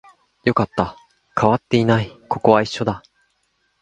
[0.45, 0.97] よかった、
[1.39, 3.03] 変わっていない、ここは一緒だ